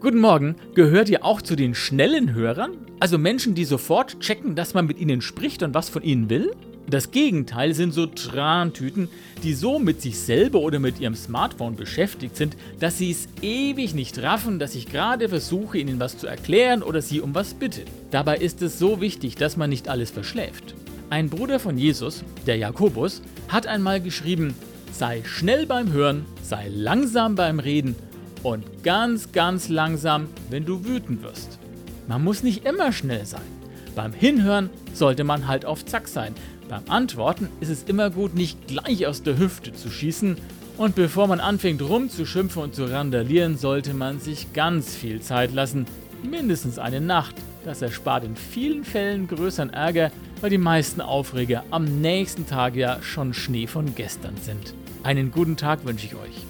Guten 0.00 0.20
Morgen, 0.20 0.56
gehört 0.74 1.10
ihr 1.10 1.26
auch 1.26 1.42
zu 1.42 1.56
den 1.56 1.74
schnellen 1.74 2.32
Hörern? 2.32 2.70
Also 3.00 3.18
Menschen, 3.18 3.54
die 3.54 3.66
sofort 3.66 4.18
checken, 4.20 4.54
dass 4.54 4.72
man 4.72 4.86
mit 4.86 4.98
ihnen 4.98 5.20
spricht 5.20 5.62
und 5.62 5.74
was 5.74 5.90
von 5.90 6.02
ihnen 6.02 6.30
will? 6.30 6.52
Das 6.88 7.10
Gegenteil 7.10 7.74
sind 7.74 7.92
so 7.92 8.06
Trantüten, 8.06 9.10
die 9.42 9.52
so 9.52 9.78
mit 9.78 10.00
sich 10.00 10.18
selber 10.18 10.60
oder 10.60 10.78
mit 10.78 11.00
ihrem 11.00 11.14
Smartphone 11.14 11.76
beschäftigt 11.76 12.34
sind, 12.34 12.56
dass 12.78 12.96
sie 12.96 13.10
es 13.10 13.28
ewig 13.42 13.92
nicht 13.92 14.22
raffen, 14.22 14.58
dass 14.58 14.74
ich 14.74 14.90
gerade 14.90 15.28
versuche, 15.28 15.76
ihnen 15.76 16.00
was 16.00 16.16
zu 16.16 16.26
erklären 16.26 16.82
oder 16.82 17.02
sie 17.02 17.20
um 17.20 17.34
was 17.34 17.52
bitte. 17.52 17.82
Dabei 18.10 18.38
ist 18.38 18.62
es 18.62 18.78
so 18.78 19.02
wichtig, 19.02 19.36
dass 19.36 19.58
man 19.58 19.68
nicht 19.68 19.90
alles 19.90 20.10
verschläft. 20.10 20.74
Ein 21.10 21.28
Bruder 21.28 21.60
von 21.60 21.76
Jesus, 21.76 22.24
der 22.46 22.56
Jakobus, 22.56 23.20
hat 23.48 23.66
einmal 23.66 24.00
geschrieben, 24.00 24.54
sei 24.92 25.20
schnell 25.24 25.66
beim 25.66 25.92
Hören, 25.92 26.24
sei 26.42 26.70
langsam 26.72 27.34
beim 27.34 27.58
Reden 27.58 27.96
und 28.42 28.82
ganz, 28.82 29.32
ganz 29.32 29.68
langsam, 29.68 30.28
wenn 30.48 30.64
du 30.64 30.84
wütend 30.84 31.22
wirst. 31.22 31.58
Man 32.08 32.24
muss 32.24 32.42
nicht 32.42 32.64
immer 32.64 32.92
schnell 32.92 33.26
sein. 33.26 33.40
Beim 33.94 34.12
Hinhören 34.12 34.70
sollte 34.92 35.24
man 35.24 35.46
halt 35.46 35.64
auf 35.64 35.84
Zack 35.84 36.08
sein, 36.08 36.34
beim 36.70 36.82
Antworten 36.88 37.48
ist 37.58 37.68
es 37.68 37.82
immer 37.82 38.10
gut, 38.10 38.36
nicht 38.36 38.68
gleich 38.68 39.04
aus 39.04 39.24
der 39.24 39.38
Hüfte 39.38 39.72
zu 39.72 39.90
schießen 39.90 40.36
und 40.76 40.94
bevor 40.94 41.26
man 41.26 41.40
anfängt 41.40 41.82
rumzuschimpfen 41.82 42.62
und 42.62 42.76
zu 42.76 42.84
randalieren, 42.84 43.58
sollte 43.58 43.92
man 43.92 44.20
sich 44.20 44.52
ganz 44.52 44.94
viel 44.94 45.20
Zeit 45.20 45.52
lassen, 45.52 45.86
mindestens 46.22 46.78
eine 46.78 47.00
Nacht. 47.00 47.34
Das 47.64 47.82
erspart 47.82 48.22
in 48.22 48.36
vielen 48.36 48.84
Fällen 48.84 49.26
größeren 49.26 49.70
Ärger, 49.70 50.12
weil 50.40 50.50
die 50.50 50.58
meisten 50.58 51.00
Aufreger 51.00 51.64
am 51.72 52.00
nächsten 52.00 52.46
Tag 52.46 52.76
ja 52.76 53.02
schon 53.02 53.34
Schnee 53.34 53.66
von 53.66 53.94
gestern 53.94 54.36
sind. 54.40 54.72
Einen 55.02 55.32
guten 55.32 55.56
Tag 55.56 55.84
wünsche 55.84 56.06
ich 56.06 56.14
euch. 56.14 56.46